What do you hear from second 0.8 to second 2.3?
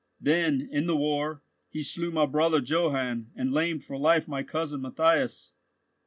the war, he slew my